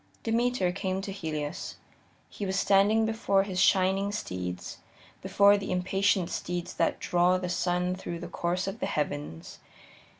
Demeter 0.23 0.71
came 0.71 0.99
to 1.01 1.11
Helios. 1.11 1.75
He 2.27 2.43
was 2.43 2.57
standing 2.59 3.05
before 3.05 3.43
his 3.43 3.61
shining 3.61 4.11
steeds, 4.11 4.79
before 5.21 5.57
the 5.59 5.71
impatient 5.71 6.31
steeds 6.31 6.73
that 6.73 6.99
draw 6.99 7.37
the 7.37 7.49
sun 7.49 7.93
through 7.93 8.17
the 8.17 8.27
course 8.27 8.65
of 8.65 8.79
the 8.79 8.87
heavens. 8.87 9.59